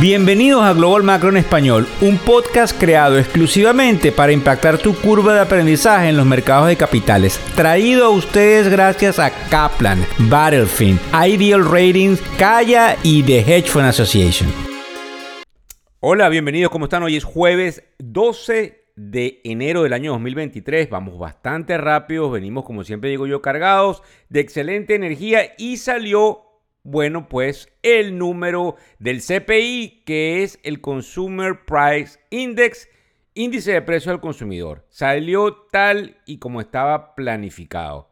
[0.00, 5.40] Bienvenidos a Global Macro en Español, un podcast creado exclusivamente para impactar tu curva de
[5.40, 7.40] aprendizaje en los mercados de capitales.
[7.56, 14.48] Traído a ustedes gracias a Kaplan, Battlefield, Ideal Ratings, Kaya y The Hedge Fund Association.
[15.98, 17.02] Hola, bienvenidos, ¿cómo están?
[17.02, 20.90] Hoy es jueves 12 de enero del año 2023.
[20.90, 26.47] Vamos bastante rápidos, venimos como siempre digo yo cargados de excelente energía y salió
[26.90, 32.88] bueno, pues el número del CPI, que es el Consumer Price Index,
[33.34, 38.08] índice de precio al consumidor, salió tal y como estaba planificado.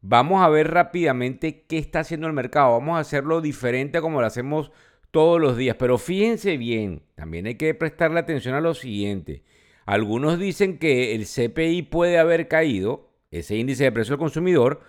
[0.00, 2.72] Vamos a ver rápidamente qué está haciendo el mercado.
[2.72, 4.70] Vamos a hacerlo diferente como lo hacemos
[5.10, 5.76] todos los días.
[5.78, 9.42] Pero fíjense bien, también hay que prestarle atención a lo siguiente.
[9.84, 14.80] Algunos dicen que el CPI puede haber caído, ese índice de precio al consumidor,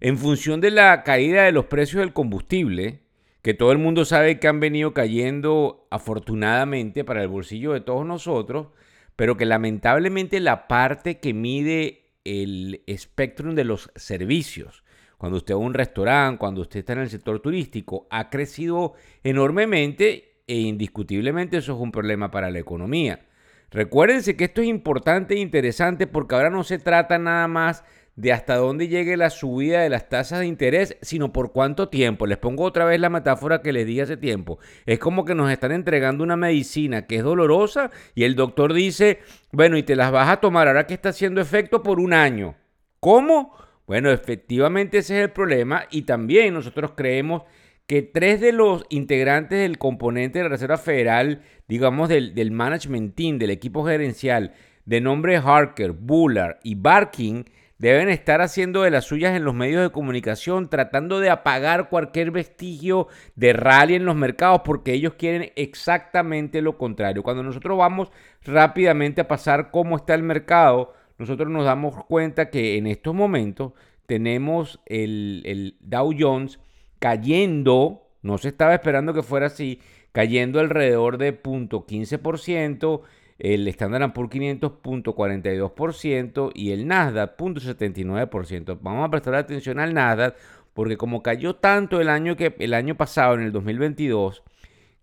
[0.00, 3.00] en función de la caída de los precios del combustible,
[3.42, 8.04] que todo el mundo sabe que han venido cayendo afortunadamente para el bolsillo de todos
[8.04, 8.68] nosotros,
[9.16, 14.84] pero que lamentablemente la parte que mide el espectro de los servicios,
[15.16, 18.94] cuando usted va a un restaurante, cuando usted está en el sector turístico, ha crecido
[19.24, 23.26] enormemente e indiscutiblemente eso es un problema para la economía.
[23.70, 27.84] Recuérdense que esto es importante e interesante porque ahora no se trata nada más
[28.18, 32.26] de hasta dónde llegue la subida de las tasas de interés, sino por cuánto tiempo.
[32.26, 34.58] Les pongo otra vez la metáfora que les di hace tiempo.
[34.86, 39.20] Es como que nos están entregando una medicina que es dolorosa y el doctor dice,
[39.52, 42.56] bueno, y te las vas a tomar ahora que está haciendo efecto por un año.
[42.98, 43.54] ¿Cómo?
[43.86, 47.42] Bueno, efectivamente ese es el problema y también nosotros creemos
[47.86, 53.14] que tres de los integrantes del componente de la Reserva Federal, digamos del, del management
[53.14, 54.54] team, del equipo gerencial,
[54.86, 57.44] de nombre Harker, Bullard y Barking,
[57.78, 62.32] deben estar haciendo de las suyas en los medios de comunicación, tratando de apagar cualquier
[62.32, 67.22] vestigio de rally en los mercados, porque ellos quieren exactamente lo contrario.
[67.22, 68.10] Cuando nosotros vamos
[68.44, 73.72] rápidamente a pasar cómo está el mercado, nosotros nos damos cuenta que en estos momentos
[74.06, 76.58] tenemos el, el Dow Jones
[76.98, 79.80] cayendo, no se estaba esperando que fuera así,
[80.12, 83.02] cayendo alrededor de 0.15%,
[83.38, 88.78] el Standard Poor's 500.42% y el Nasdaq 0.79%.
[88.80, 90.34] Vamos a prestar atención al Nasdaq
[90.74, 94.42] porque como cayó tanto el año, que, el año pasado, en el 2022,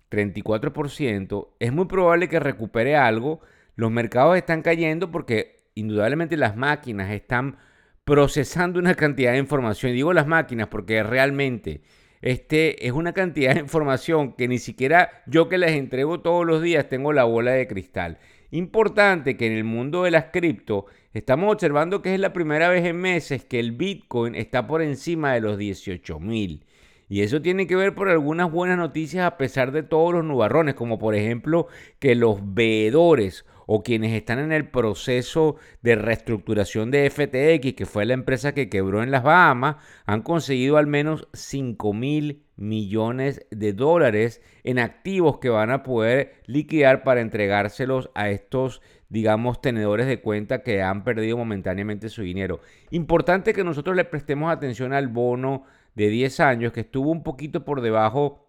[0.09, 3.41] 34%, es muy probable que recupere algo.
[3.75, 7.57] Los mercados están cayendo porque indudablemente las máquinas están
[8.06, 9.91] procesando una cantidad de información.
[9.91, 11.81] Y digo las máquinas porque realmente
[12.25, 16.59] este, es una cantidad de información que ni siquiera yo que les entrego todos los
[16.59, 18.17] días tengo la bola de cristal.
[18.49, 22.83] Importante que en el mundo de las cripto estamos observando que es la primera vez
[22.83, 26.63] en meses que el Bitcoin está por encima de los 18 mil.
[27.07, 30.75] Y eso tiene que ver por algunas buenas noticias a pesar de todos los nubarrones,
[30.75, 31.67] como por ejemplo
[31.99, 38.05] que los veedores o quienes están en el proceso de reestructuración de FTX, que fue
[38.05, 43.73] la empresa que quebró en las Bahamas, han conseguido al menos 5 mil millones de
[43.73, 50.22] dólares en activos que van a poder liquidar para entregárselos a estos, digamos, tenedores de
[50.22, 52.61] cuenta que han perdido momentáneamente su dinero.
[52.91, 55.63] Importante que nosotros le prestemos atención al bono
[55.95, 58.47] de 10 años que estuvo un poquito por debajo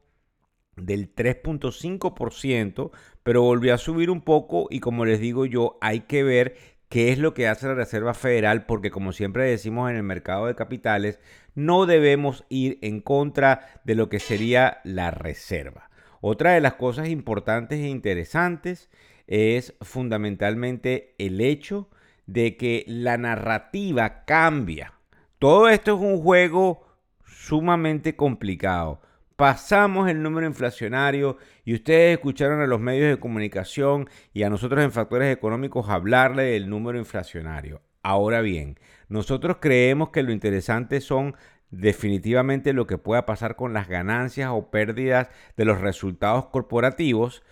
[0.77, 2.91] del 3.5%,
[3.23, 6.57] pero volvió a subir un poco y como les digo yo, hay que ver
[6.89, 10.47] qué es lo que hace la Reserva Federal, porque como siempre decimos en el mercado
[10.47, 11.19] de capitales,
[11.55, 15.91] no debemos ir en contra de lo que sería la Reserva.
[16.21, 18.91] Otra de las cosas importantes e interesantes
[19.27, 21.89] es fundamentalmente el hecho
[22.27, 24.95] de que la narrativa cambia.
[25.39, 26.86] Todo esto es un juego
[27.27, 29.01] sumamente complicado
[29.37, 34.83] pasamos el número inflacionario y ustedes escucharon a los medios de comunicación y a nosotros
[34.83, 37.83] en factores económicos hablarle del número inflacionario.
[38.03, 38.79] Ahora bien,
[39.09, 41.37] nosotros creemos que lo interesante son
[41.71, 47.43] definitivamente lo que pueda pasar con las ganancias o pérdidas de los resultados corporativos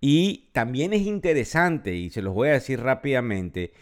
[0.00, 3.72] y también es interesante, y se los voy a decir rápidamente,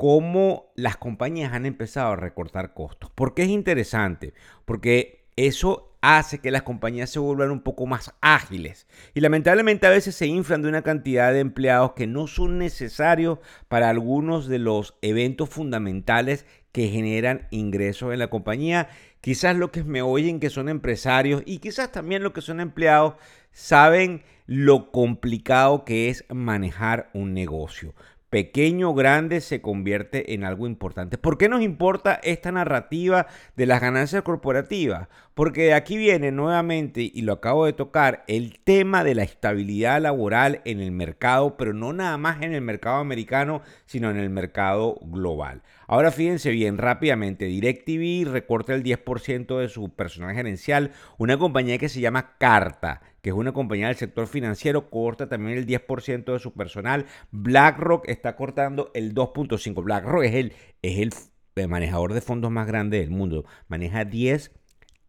[0.00, 3.10] cómo las compañías han empezado a recortar costos.
[3.10, 4.32] ¿Por qué es interesante?
[4.64, 8.86] Porque eso hace que las compañías se vuelvan un poco más ágiles.
[9.12, 13.40] Y lamentablemente a veces se inflan de una cantidad de empleados que no son necesarios
[13.68, 18.88] para algunos de los eventos fundamentales que generan ingresos en la compañía.
[19.20, 23.16] Quizás lo que me oyen que son empresarios y quizás también lo que son empleados
[23.52, 27.92] saben lo complicado que es manejar un negocio
[28.30, 31.18] pequeño o grande se convierte en algo importante.
[31.18, 35.08] ¿Por qué nos importa esta narrativa de las ganancias corporativas?
[35.34, 40.60] Porque aquí viene nuevamente, y lo acabo de tocar, el tema de la estabilidad laboral
[40.64, 44.98] en el mercado, pero no nada más en el mercado americano, sino en el mercado
[45.02, 45.62] global.
[45.92, 51.88] Ahora fíjense bien, rápidamente, DirecTV recorta el 10% de su personal gerencial, una compañía que
[51.88, 56.38] se llama Carta que es una compañía del sector financiero, corta también el 10% de
[56.38, 57.06] su personal.
[57.32, 59.82] BlackRock está cortando el 2.5%.
[59.82, 63.44] BlackRock es el, es el manejador de fondos más grande del mundo.
[63.68, 64.52] Maneja 10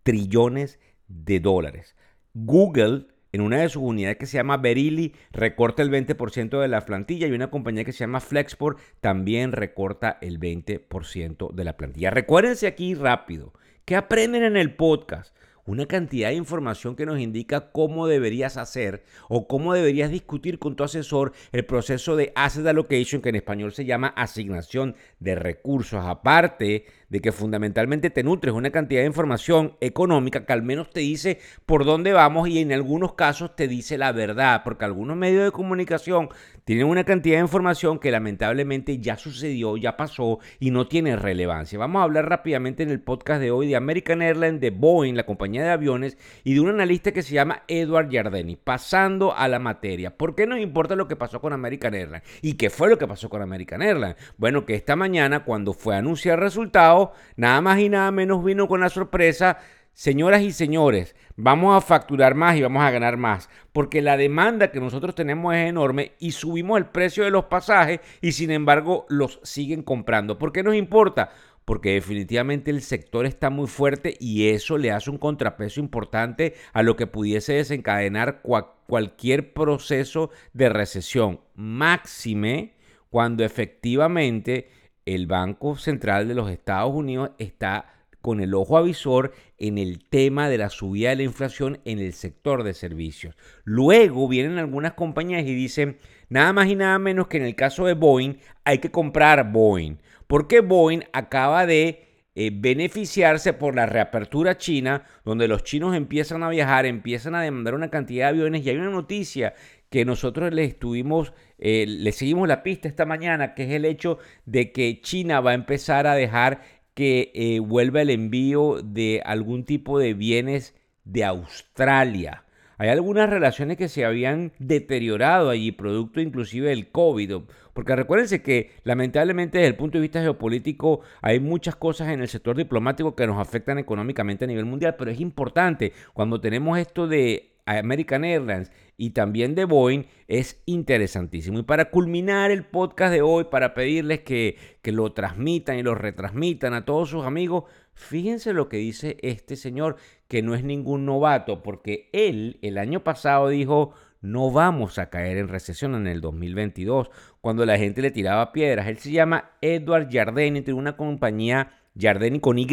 [0.04, 1.95] trillones de dólares.
[2.33, 6.86] Google, en una de sus unidades que se llama Berili, recorta el 20% de la
[6.86, 12.10] plantilla y una compañía que se llama Flexport también recorta el 20% de la plantilla.
[12.10, 13.54] Recuérdense aquí rápido,
[13.86, 15.36] que aprenden en el podcast?
[15.66, 20.75] una cantidad de información que nos indica cómo deberías hacer o cómo deberías discutir con
[20.75, 26.04] tu asesor el proceso de asset allocation, que en español se llama asignación de recursos.
[26.06, 31.02] Aparte de que fundamentalmente te nutres una cantidad de información económica que al menos te
[31.02, 35.44] dice por dónde vamos y en algunos casos te dice la verdad, porque algunos medios
[35.44, 36.30] de comunicación
[36.63, 41.78] tienen una cantidad de información que lamentablemente ya sucedió, ya pasó y no tiene relevancia.
[41.78, 45.25] Vamos a hablar rápidamente en el podcast de hoy de American Airlines, de Boeing, la
[45.25, 48.56] compañía de aviones, y de un analista que se llama Edward Jardini.
[48.56, 52.24] Pasando a la materia, ¿por qué nos importa lo que pasó con American Airlines?
[52.42, 54.16] ¿Y qué fue lo que pasó con American Airlines?
[54.38, 57.00] Bueno, que esta mañana cuando fue a anunciar resultados,
[57.36, 59.57] nada más y nada menos vino con la sorpresa,
[59.94, 64.71] señoras y señores, vamos a facturar más y vamos a ganar más, porque la demanda
[64.71, 69.06] que nosotros tenemos es enorme y subimos el precio de los pasajes y sin embargo
[69.09, 70.38] los siguen comprando.
[70.38, 71.31] ¿Por qué nos importa?
[71.65, 76.83] Porque definitivamente el sector está muy fuerte y eso le hace un contrapeso importante a
[76.83, 78.42] lo que pudiese desencadenar
[78.88, 81.42] cualquier proceso de recesión.
[81.56, 82.74] Máxime
[83.09, 84.69] cuando efectivamente
[85.06, 87.86] el Banco Central de los Estados Unidos está
[88.21, 92.13] con el ojo avisor en el tema de la subida de la inflación en el
[92.13, 93.36] sector de servicios.
[93.63, 95.98] Luego vienen algunas compañías y dicen,
[96.30, 99.98] nada más y nada menos que en el caso de Boeing, hay que comprar Boeing,
[100.27, 106.50] porque Boeing acaba de eh, beneficiarse por la reapertura china, donde los chinos empiezan a
[106.50, 109.54] viajar, empiezan a demandar una cantidad de aviones y hay una noticia
[109.89, 114.19] que nosotros le estuvimos, eh, le seguimos la pista esta mañana, que es el hecho
[114.45, 116.62] de que China va a empezar a dejar
[116.94, 122.45] que eh, vuelva el envío de algún tipo de bienes de Australia.
[122.81, 127.33] Hay algunas relaciones que se habían deteriorado allí, producto inclusive del COVID.
[127.75, 132.28] Porque recuérdense que lamentablemente desde el punto de vista geopolítico hay muchas cosas en el
[132.28, 137.07] sector diplomático que nos afectan económicamente a nivel mundial, pero es importante cuando tenemos esto
[137.07, 141.59] de American Airlines y también de Boeing es interesantísimo.
[141.59, 145.95] Y para culminar el podcast de hoy, para pedirles que, que lo transmitan y lo
[145.95, 147.63] retransmitan a todos sus amigos,
[147.94, 149.95] fíjense lo que dice este señor,
[150.27, 155.38] que no es ningún novato, porque él el año pasado dijo, no vamos a caer
[155.38, 157.09] en recesión en el 2022,
[157.41, 158.88] cuando la gente le tiraba piedras.
[158.88, 162.68] Él se llama Edward Jardini, tiene una compañía Jardini con Y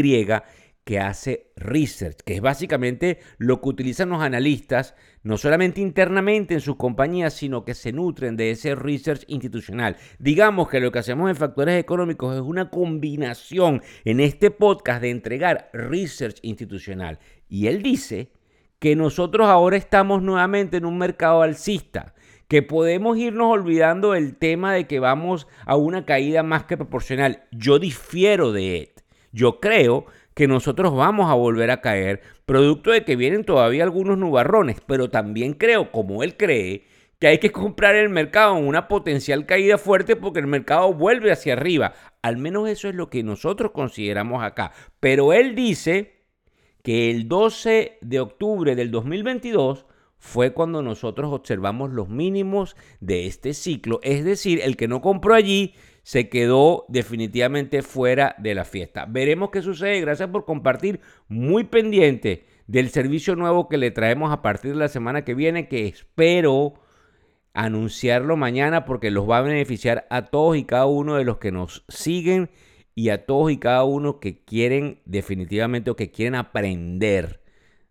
[0.88, 6.62] que hace research, que es básicamente lo que utilizan los analistas, no solamente internamente en
[6.62, 9.98] sus compañías, sino que se nutren de ese research institucional.
[10.18, 15.10] Digamos que lo que hacemos en factores económicos es una combinación en este podcast de
[15.10, 17.18] entregar research institucional.
[17.50, 18.32] Y él dice
[18.78, 22.14] que nosotros ahora estamos nuevamente en un mercado alcista
[22.48, 27.42] que podemos irnos olvidando del tema de que vamos a una caída más que proporcional.
[27.50, 28.92] Yo difiero de él.
[29.32, 30.06] Yo creo
[30.38, 35.10] que nosotros vamos a volver a caer, producto de que vienen todavía algunos nubarrones, pero
[35.10, 36.84] también creo, como él cree,
[37.18, 41.32] que hay que comprar el mercado en una potencial caída fuerte porque el mercado vuelve
[41.32, 41.92] hacia arriba.
[42.22, 44.70] Al menos eso es lo que nosotros consideramos acá.
[45.00, 46.22] Pero él dice
[46.84, 49.86] que el 12 de octubre del 2022
[50.18, 53.98] fue cuando nosotros observamos los mínimos de este ciclo.
[54.04, 55.74] Es decir, el que no compró allí
[56.08, 59.04] se quedó definitivamente fuera de la fiesta.
[59.04, 60.00] Veremos qué sucede.
[60.00, 61.00] Gracias por compartir.
[61.28, 65.68] Muy pendiente del servicio nuevo que le traemos a partir de la semana que viene,
[65.68, 66.72] que espero
[67.52, 71.52] anunciarlo mañana porque los va a beneficiar a todos y cada uno de los que
[71.52, 72.48] nos siguen
[72.94, 77.42] y a todos y cada uno que quieren definitivamente o que quieren aprender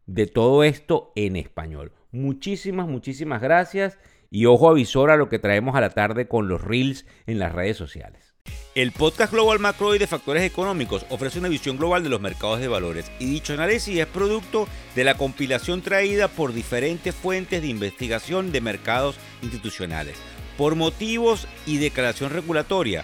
[0.07, 1.91] de todo esto en español.
[2.09, 6.61] Muchísimas, muchísimas gracias y ojo avisor a lo que traemos a la tarde con los
[6.61, 8.33] reels en las redes sociales.
[8.75, 12.59] El podcast Global Macro y de Factores Económicos ofrece una visión global de los mercados
[12.59, 17.69] de valores y dicho análisis es producto de la compilación traída por diferentes fuentes de
[17.69, 20.17] investigación de mercados institucionales.
[20.57, 23.03] Por motivos y declaración regulatoria,